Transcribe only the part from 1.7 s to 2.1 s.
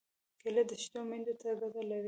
لري.